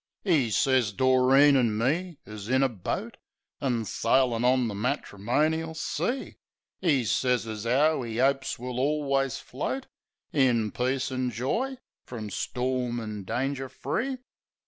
E' 0.25 0.49
sez 0.49 0.91
Doreen 0.93 1.55
an' 1.55 1.77
me 1.77 2.17
is 2.25 2.49
in 2.49 2.63
a 2.63 2.67
boat. 2.69 3.17
An' 3.59 3.85
sailin' 3.85 4.43
on 4.43 4.67
the 4.67 4.73
matrimonial 4.73 5.75
sea. 5.75 6.37
E' 6.81 7.03
sez 7.03 7.45
as 7.45 7.67
'ow 7.67 8.03
'e 8.03 8.19
opes 8.19 8.57
we'll 8.57 8.77
alius 8.79 9.37
float 9.39 9.85
In 10.33 10.71
peace 10.71 11.11
an' 11.11 11.29
joy, 11.29 11.77
from 12.03 12.31
storm 12.31 12.99
an' 12.99 13.25
danger 13.25 13.69
free. 13.69 14.17